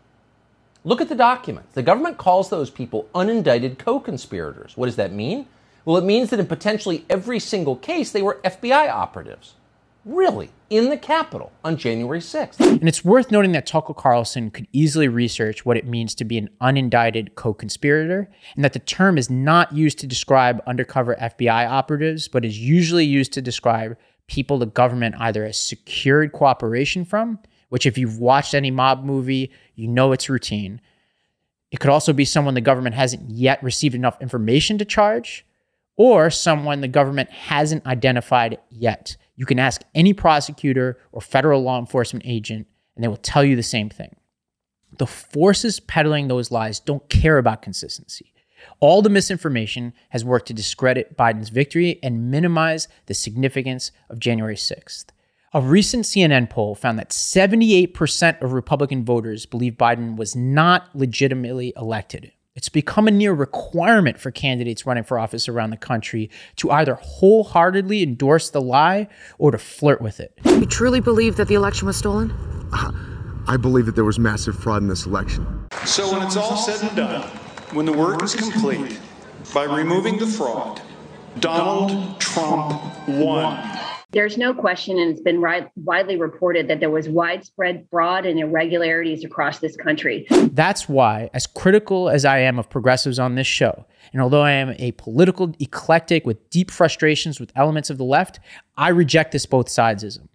[0.84, 1.72] Look at the documents.
[1.72, 4.76] The government calls those people unindicted co conspirators.
[4.76, 5.46] What does that mean?
[5.86, 9.54] Well, it means that in potentially every single case, they were FBI operatives
[10.04, 12.60] really in the Capitol on January 6th.
[12.60, 16.38] And it's worth noting that Tucker Carlson could easily research what it means to be
[16.38, 21.68] an unindicted co conspirator, and that the term is not used to describe undercover FBI
[21.68, 27.38] operatives, but is usually used to describe people the government either has secured cooperation from,
[27.68, 30.80] which, if you've watched any mob movie, you know it's routine.
[31.70, 35.44] It could also be someone the government hasn't yet received enough information to charge,
[35.96, 39.16] or someone the government hasn't identified yet.
[39.36, 43.56] You can ask any prosecutor or federal law enforcement agent, and they will tell you
[43.56, 44.16] the same thing.
[44.98, 48.32] The forces peddling those lies don't care about consistency.
[48.80, 54.56] All the misinformation has worked to discredit Biden's victory and minimize the significance of January
[54.56, 55.06] 6th.
[55.52, 61.72] A recent CNN poll found that 78% of Republican voters believe Biden was not legitimately
[61.76, 62.32] elected.
[62.56, 66.94] It's become a near requirement for candidates running for office around the country to either
[66.94, 70.38] wholeheartedly endorse the lie or to flirt with it.
[70.44, 72.30] You truly believe that the election was stolen?
[72.72, 72.92] Uh,
[73.48, 75.66] I believe that there was massive fraud in this election.
[75.84, 77.22] So when it's all said and done,
[77.72, 79.00] when the work is complete,
[79.52, 80.80] by removing the fraud,
[81.40, 83.93] Donald Trump won.
[84.14, 88.38] There's no question, and it's been ri- widely reported that there was widespread fraud and
[88.38, 90.24] irregularities across this country.
[90.30, 94.52] That's why, as critical as I am of progressives on this show, and although I
[94.52, 98.38] am a political eclectic with deep frustrations with elements of the left,
[98.76, 100.28] I reject this both sidesism.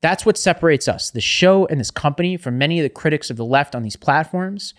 [0.00, 3.36] That's what separates us, the show and this company, from many of the critics of
[3.36, 4.74] the left on these platforms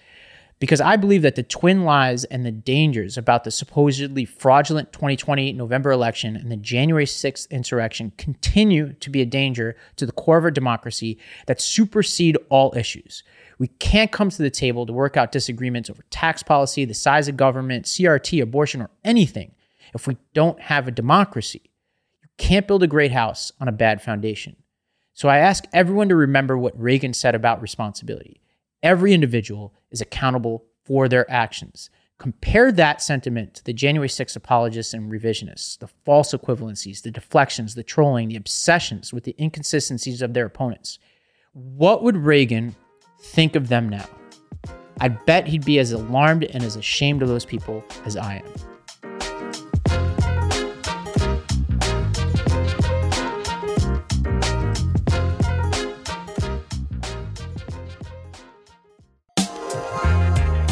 [0.60, 5.54] because I believe that the twin lies and the dangers about the supposedly fraudulent 2020
[5.54, 10.38] November election and the January 6th insurrection continue to be a danger to the core
[10.38, 11.18] of our democracy
[11.48, 13.24] that supersede all issues.
[13.58, 17.28] We can't come to the table to work out disagreements over tax policy, the size
[17.28, 19.56] of government, CRT, abortion, or anything
[19.94, 21.72] if we don't have a democracy.
[22.22, 24.58] You can't build a great house on a bad foundation.
[25.14, 28.42] So I ask everyone to remember what Reagan said about responsibility.
[28.82, 31.90] Every individual is accountable for their actions.
[32.18, 37.76] Compare that sentiment to the January 6 apologists and revisionists, the false equivalencies, the deflections,
[37.76, 41.00] the trolling, the obsessions with the inconsistencies of their opponents.
[41.54, 42.76] What would Reagan
[43.22, 44.06] think of them now?
[45.02, 48.69] I bet he'd be as alarmed and as ashamed of those people as I am.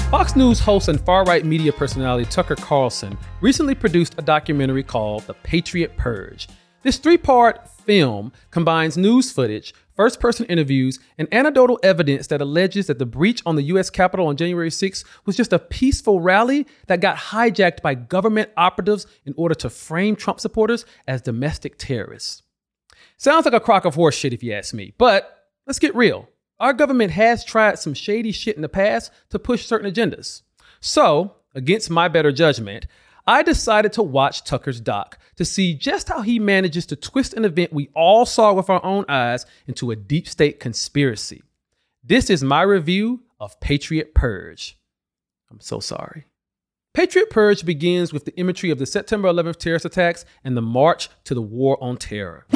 [0.09, 5.23] Fox News host and far right media personality Tucker Carlson recently produced a documentary called
[5.23, 6.47] The Patriot Purge.
[6.81, 12.87] This three part film combines news footage, first person interviews, and anecdotal evidence that alleges
[12.87, 13.89] that the breach on the U.S.
[13.89, 19.07] Capitol on January 6 was just a peaceful rally that got hijacked by government operatives
[19.25, 22.43] in order to frame Trump supporters as domestic terrorists.
[23.17, 26.29] Sounds like a crock of horse shit if you ask me, but let's get real.
[26.59, 30.41] Our government has tried some shady shit in the past to push certain agendas.
[30.79, 32.87] So, against my better judgment,
[33.27, 37.45] I decided to watch Tucker's doc to see just how he manages to twist an
[37.45, 41.43] event we all saw with our own eyes into a deep state conspiracy.
[42.03, 44.79] This is my review of Patriot Purge.
[45.51, 46.25] I'm so sorry.
[46.93, 51.09] Patriot Purge begins with the imagery of the September 11th terrorist attacks and the march
[51.25, 52.47] to the war on terror.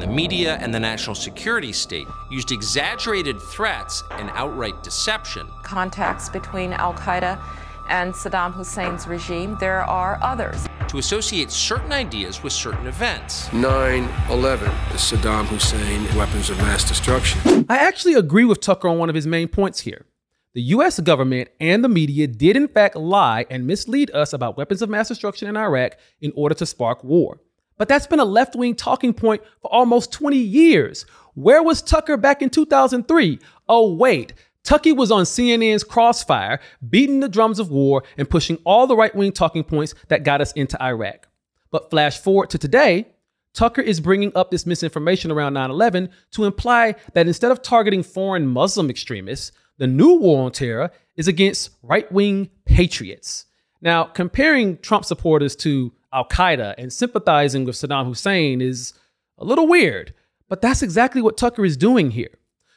[0.00, 5.48] The media and the national security state used exaggerated threats and outright deception.
[5.62, 7.40] Contacts between Al Qaeda
[7.88, 10.66] and Saddam Hussein's regime, there are others.
[10.88, 13.50] To associate certain ideas with certain events.
[13.54, 17.64] 9 11, the Saddam Hussein weapons of mass destruction.
[17.70, 20.04] I actually agree with Tucker on one of his main points here.
[20.52, 24.82] The US government and the media did, in fact, lie and mislead us about weapons
[24.82, 27.40] of mass destruction in Iraq in order to spark war.
[27.78, 31.04] But that's been a left wing talking point for almost 20 years.
[31.34, 33.38] Where was Tucker back in 2003?
[33.68, 34.32] Oh, wait.
[34.62, 36.58] Tucky was on CNN's Crossfire,
[36.88, 40.40] beating the drums of war and pushing all the right wing talking points that got
[40.40, 41.28] us into Iraq.
[41.70, 43.06] But flash forward to today,
[43.52, 48.02] Tucker is bringing up this misinformation around 9 11 to imply that instead of targeting
[48.02, 53.46] foreign Muslim extremists, the new war on terror is against right wing patriots.
[53.80, 58.92] Now, comparing Trump supporters to Al Qaeda and sympathizing with Saddam Hussein is
[59.38, 60.14] a little weird,
[60.48, 62.30] but that's exactly what Tucker is doing here.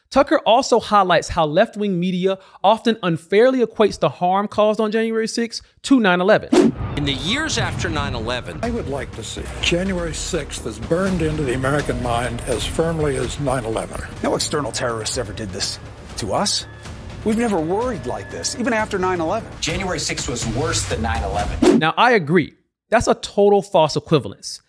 [0.09, 5.27] Tucker also highlights how left wing media often unfairly equates the harm caused on January
[5.27, 6.73] 6 to 9 11.
[6.97, 11.21] In the years after 9 11, I would like to see January 6th is burned
[11.21, 14.01] into the American mind as firmly as 9 11.
[14.23, 15.79] No external terrorists ever did this
[16.17, 16.65] to us.
[17.23, 19.51] We've never worried like this, even after 9 11.
[19.61, 21.77] January 6th was worse than 9 11.
[21.77, 22.55] Now, I agree.
[22.89, 24.61] That's a total false equivalence.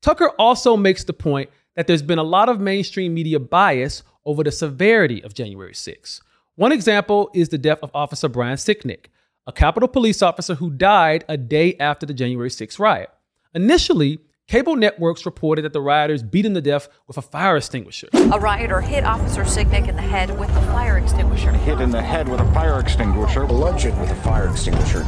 [0.00, 4.44] Tucker also makes the point that there's been a lot of mainstream media bias over
[4.44, 6.20] the severity of January 6.
[6.56, 9.06] One example is the death of Officer Brian Sicknick,
[9.46, 13.10] a Capitol police officer who died a day after the January 6 riot.
[13.54, 18.08] Initially, cable networks reported that the rioters beat him to death with a fire extinguisher.
[18.12, 21.50] A rioter hit Officer Sicknick in the head with a fire extinguisher.
[21.52, 23.46] Hit in the head with a fire extinguisher.
[23.46, 25.04] Bludgeoned with a fire extinguisher.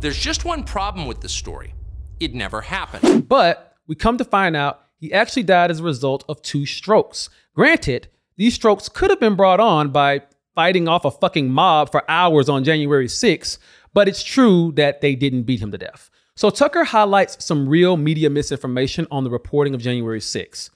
[0.00, 1.74] There's just one problem with this story
[2.20, 3.28] it never happened.
[3.28, 7.28] But we come to find out he actually died as a result of two strokes.
[7.54, 10.22] Granted, these strokes could have been brought on by
[10.54, 13.58] fighting off a fucking mob for hours on January 6th,
[13.92, 16.10] but it's true that they didn't beat him to death.
[16.34, 20.70] So Tucker highlights some real media misinformation on the reporting of January 6th.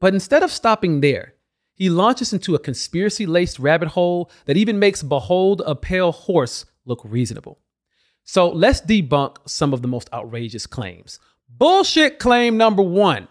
[0.00, 1.34] But instead of stopping there,
[1.74, 6.66] he launches into a conspiracy laced rabbit hole that even makes Behold a Pale Horse
[6.84, 7.60] look reasonable.
[8.24, 11.20] So let's debunk some of the most outrageous claims.
[11.48, 13.28] Bullshit claim number one.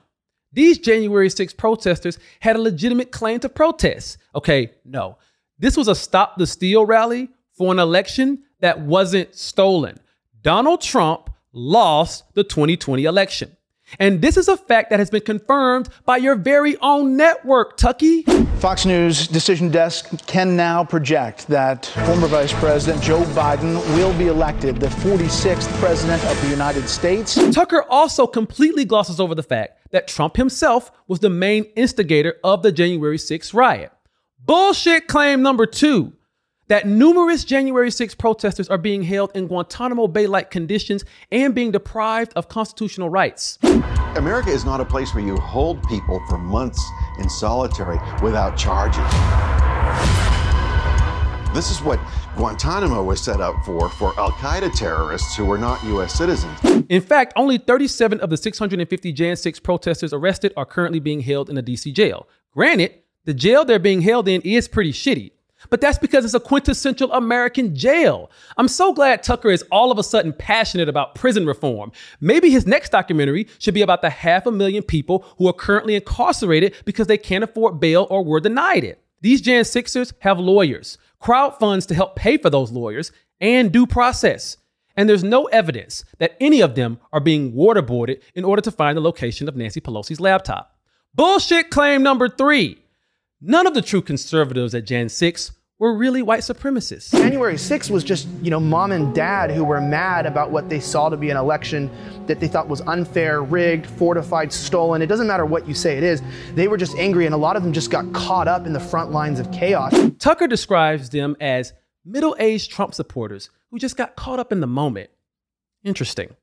[0.53, 4.17] These January 6 protesters had a legitimate claim to protest.
[4.35, 5.17] Okay, no.
[5.57, 9.99] This was a Stop the Steal rally for an election that wasn't stolen.
[10.41, 13.55] Donald Trump lost the 2020 election.
[13.99, 18.23] And this is a fact that has been confirmed by your very own network, Tucky.
[18.59, 24.27] Fox News decision desk can now project that former Vice President Joe Biden will be
[24.27, 27.35] elected the 46th President of the United States.
[27.53, 32.63] Tucker also completely glosses over the fact that Trump himself was the main instigator of
[32.63, 33.91] the January 6th riot.
[34.39, 36.13] Bullshit claim number two
[36.67, 41.71] that numerous January 6 protesters are being held in Guantanamo Bay like conditions and being
[41.71, 43.59] deprived of constitutional rights.
[44.15, 46.81] America is not a place where you hold people for months
[47.19, 49.03] in solitary without charges.
[51.53, 51.99] This is what
[52.35, 56.13] Guantanamo was set up for, for Al Qaeda terrorists who were not U.S.
[56.13, 56.59] citizens.
[56.89, 61.51] In fact, only 37 of the 650 Jan 6 protesters arrested are currently being held
[61.51, 61.91] in a D.C.
[61.91, 62.27] jail.
[62.53, 62.95] Granted,
[63.25, 65.32] the jail they're being held in is pretty shitty.
[65.69, 68.29] But that's because it's a quintessential American jail.
[68.57, 71.91] I'm so glad Tucker is all of a sudden passionate about prison reform.
[72.19, 75.95] Maybe his next documentary should be about the half a million people who are currently
[75.95, 79.03] incarcerated because they can't afford bail or were denied it.
[79.21, 83.87] These Jan Sixers have lawyers, crowd funds to help pay for those lawyers, and due
[83.87, 84.57] process.
[84.95, 88.97] And there's no evidence that any of them are being waterboarded in order to find
[88.97, 90.77] the location of Nancy Pelosi's laptop.
[91.15, 92.82] Bullshit claim number three.
[93.45, 97.11] None of the true conservatives at Jan 6 were really white supremacists.
[97.11, 100.79] January 6th was just, you know, mom and dad who were mad about what they
[100.79, 101.91] saw to be an election
[102.27, 105.01] that they thought was unfair, rigged, fortified, stolen.
[105.01, 106.21] It doesn't matter what you say it is.
[106.53, 108.79] They were just angry, and a lot of them just got caught up in the
[108.79, 109.93] front lines of chaos.
[110.19, 111.73] Tucker describes them as
[112.05, 115.09] middle aged Trump supporters who just got caught up in the moment.
[115.83, 116.33] Interesting.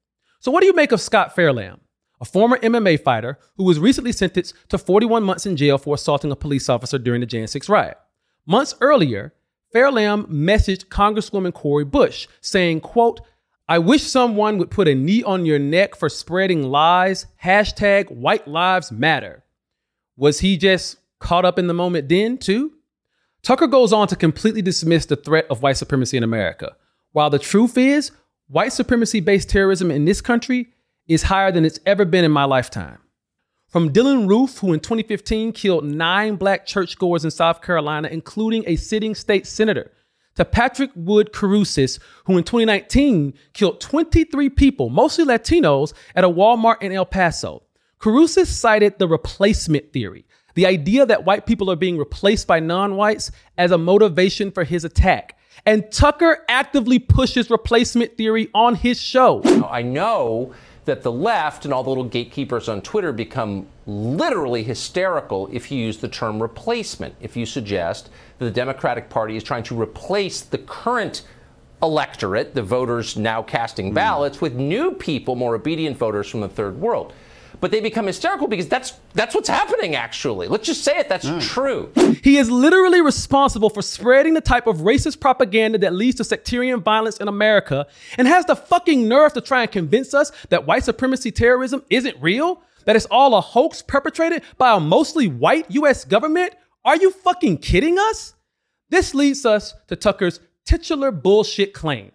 [0.40, 1.78] So, what do you make of Scott Fairlamb?
[2.20, 6.30] A former MMA fighter who was recently sentenced to 41 months in jail for assaulting
[6.30, 7.98] a police officer during the Jan 6 riot.
[8.46, 9.32] Months earlier,
[9.74, 13.20] Fairlamb messaged Congresswoman Cori Bush saying, quote,
[13.68, 18.48] I wish someone would put a knee on your neck for spreading lies, hashtag white
[18.48, 19.44] lives matter.
[20.16, 22.72] Was he just caught up in the moment then, too?
[23.42, 26.76] Tucker goes on to completely dismiss the threat of white supremacy in America.
[27.12, 28.10] While the truth is,
[28.48, 30.72] white supremacy based terrorism in this country
[31.10, 32.98] is higher than it's ever been in my lifetime.
[33.66, 38.76] From Dylann Roof, who in 2015 killed nine black churchgoers in South Carolina, including a
[38.76, 39.90] sitting state senator,
[40.36, 46.80] to Patrick Wood Crusius, who in 2019 killed 23 people, mostly Latinos, at a Walmart
[46.80, 47.64] in El Paso.
[47.98, 52.94] Crusius cited the replacement theory, the idea that white people are being replaced by non
[52.94, 55.36] whites, as a motivation for his attack.
[55.66, 59.42] And Tucker actively pushes replacement theory on his show.
[59.68, 60.54] I know
[60.90, 65.78] that the left and all the little gatekeepers on Twitter become literally hysterical if you
[65.78, 70.40] use the term replacement, if you suggest that the Democratic Party is trying to replace
[70.40, 71.22] the current
[71.80, 74.40] electorate, the voters now casting ballots, mm.
[74.40, 77.12] with new people, more obedient voters from the third world
[77.60, 80.48] but they become hysterical because that's that's what's happening actually.
[80.48, 81.40] Let's just say it that's mm.
[81.40, 81.92] true.
[82.22, 86.80] He is literally responsible for spreading the type of racist propaganda that leads to sectarian
[86.80, 87.86] violence in America
[88.18, 92.16] and has the fucking nerve to try and convince us that white supremacy terrorism isn't
[92.20, 96.54] real, that it's all a hoax perpetrated by a mostly white US government?
[96.84, 98.34] Are you fucking kidding us?
[98.88, 102.12] This leads us to Tucker's titular bullshit claim.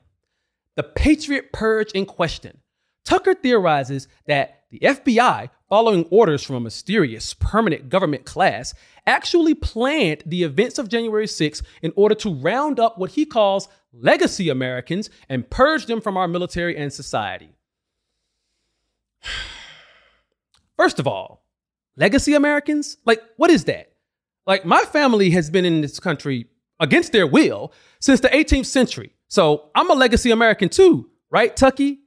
[0.75, 2.60] The Patriot Purge in question.
[3.05, 8.73] Tucker theorizes that the FBI, following orders from a mysterious permanent government class,
[9.06, 13.67] actually planned the events of January 6 in order to round up what he calls
[13.93, 17.56] legacy Americans and purge them from our military and society.
[20.78, 21.45] First of all,
[21.95, 22.97] legacy Americans?
[23.06, 23.93] Like, what is that?
[24.45, 26.47] Like, my family has been in this country
[26.80, 29.13] against their will since the 18th century.
[29.28, 32.01] So I'm a legacy American too, right, Tucky?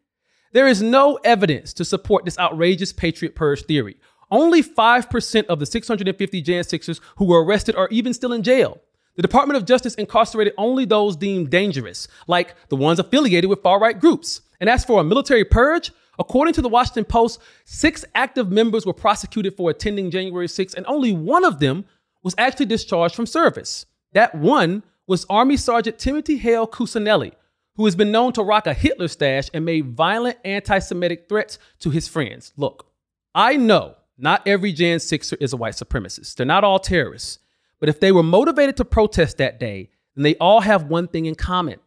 [0.53, 3.97] There is no evidence to support this outrageous Patriot Purge theory.
[4.31, 8.81] Only 5% of the 650 Jan 6ers who were arrested are even still in jail.
[9.17, 13.81] The Department of Justice incarcerated only those deemed dangerous, like the ones affiliated with far
[13.81, 14.43] right groups.
[14.61, 18.93] And as for a military purge, according to the Washington Post, six active members were
[18.93, 21.85] prosecuted for attending January 6, and only one of them
[22.23, 23.87] was actually discharged from service.
[24.13, 27.33] That one was Army Sergeant Timothy Hale Cusanelli,
[27.79, 31.59] who has been known to rock a Hitler stash and made violent anti Semitic threats
[31.79, 32.53] to his friends.
[32.57, 32.91] Look,
[33.35, 37.39] I know not every Jan Sixer is a white supremacist, they're not all terrorists.
[37.81, 41.27] But if they were motivated to protest that day, then they all have one thing
[41.27, 41.79] in common.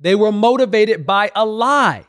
[0.00, 2.04] They were motivated by a lie.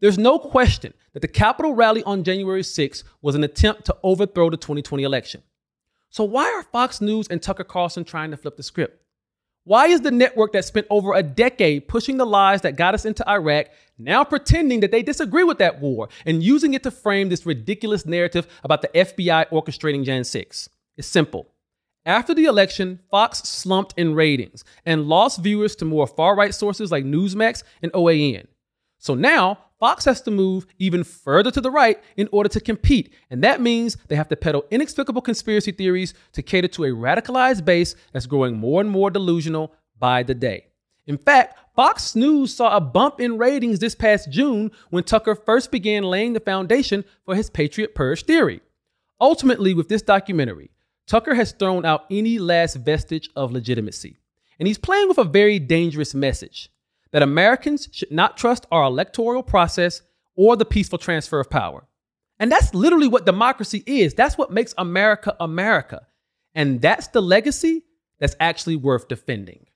[0.00, 4.50] There's no question that the Capitol rally on January 6th was an attempt to overthrow
[4.50, 5.44] the 2020 election.
[6.10, 9.01] So, why are Fox News and Tucker Carlson trying to flip the script?
[9.64, 13.04] Why is the network that spent over a decade pushing the lies that got us
[13.04, 17.28] into Iraq now pretending that they disagree with that war and using it to frame
[17.28, 20.68] this ridiculous narrative about the FBI orchestrating Jan 6?
[20.96, 21.46] It's simple.
[22.04, 26.90] After the election, Fox slumped in ratings and lost viewers to more far right sources
[26.90, 28.48] like Newsmax and OAN.
[28.98, 33.12] So now, Fox has to move even further to the right in order to compete.
[33.30, 37.64] And that means they have to peddle inexplicable conspiracy theories to cater to a radicalized
[37.64, 40.66] base that's growing more and more delusional by the day.
[41.08, 45.72] In fact, Fox News saw a bump in ratings this past June when Tucker first
[45.72, 48.60] began laying the foundation for his Patriot Purge theory.
[49.20, 50.70] Ultimately, with this documentary,
[51.08, 54.16] Tucker has thrown out any last vestige of legitimacy.
[54.60, 56.70] And he's playing with a very dangerous message
[57.12, 60.02] that Americans should not trust our electoral process
[60.34, 61.86] or the peaceful transfer of power.
[62.38, 64.14] And that's literally what democracy is.
[64.14, 66.06] That's what makes America America.
[66.54, 67.84] And that's the legacy
[68.18, 69.66] that's actually worth defending.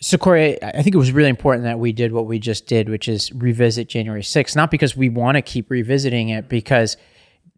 [0.00, 2.88] So, Cory, I think it was really important that we did what we just did,
[2.88, 6.96] which is revisit January 6th, not because we want to keep revisiting it, because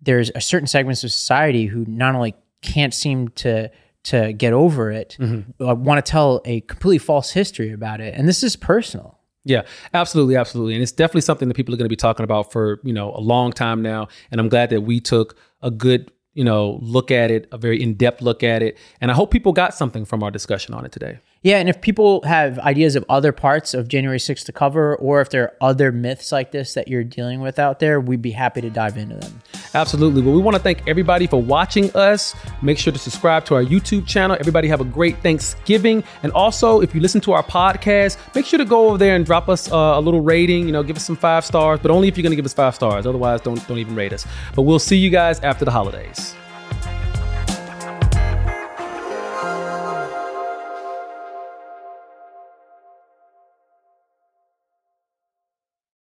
[0.02, 3.70] there's a certain segments of society who not only can't seem to
[4.04, 5.16] to get over it.
[5.18, 5.62] Mm-hmm.
[5.66, 9.18] I want to tell a completely false history about it, and this is personal.
[9.44, 12.52] Yeah, absolutely, absolutely, and it's definitely something that people are going to be talking about
[12.52, 14.08] for you know a long time now.
[14.30, 17.82] And I'm glad that we took a good you know look at it, a very
[17.82, 20.84] in depth look at it, and I hope people got something from our discussion on
[20.84, 21.18] it today.
[21.44, 25.20] Yeah, and if people have ideas of other parts of January 6th to cover, or
[25.20, 28.30] if there are other myths like this that you're dealing with out there, we'd be
[28.30, 29.42] happy to dive into them.
[29.74, 30.22] Absolutely.
[30.22, 32.34] Well, we want to thank everybody for watching us.
[32.62, 34.38] Make sure to subscribe to our YouTube channel.
[34.40, 36.02] Everybody have a great Thanksgiving.
[36.22, 39.26] And also, if you listen to our podcast, make sure to go over there and
[39.26, 40.64] drop us uh, a little rating.
[40.64, 42.54] You know, give us some five stars, but only if you're going to give us
[42.54, 43.06] five stars.
[43.06, 44.26] Otherwise, don't don't even rate us.
[44.54, 46.34] But we'll see you guys after the holidays.